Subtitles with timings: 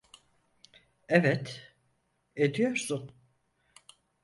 [1.07, 1.73] Evet,
[2.35, 3.11] ediyorsun.